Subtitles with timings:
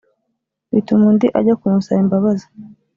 [0.73, 2.47] bituma undi ajya kumusaba imbabazi